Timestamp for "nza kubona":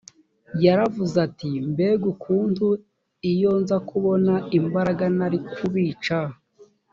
3.61-4.33